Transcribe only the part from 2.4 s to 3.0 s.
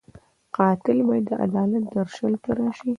ته راشي